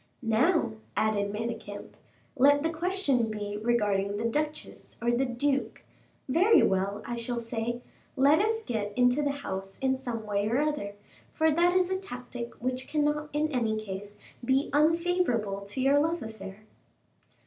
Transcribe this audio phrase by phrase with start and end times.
[0.23, 1.89] "Now," added Manicamp,
[2.35, 5.83] "let the question be regarding the Duchess or the Duke;
[6.27, 7.83] very well, I shall say:
[8.17, 10.95] Let us get into the house in some way or other,
[11.31, 16.23] for that is a tactic which cannot in any case be unfavorable to your love
[16.23, 16.63] affair."